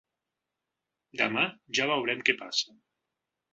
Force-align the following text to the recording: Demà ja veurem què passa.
Demà 1.21 1.45
ja 1.81 1.87
veurem 1.93 2.25
què 2.31 2.37
passa. 2.43 2.77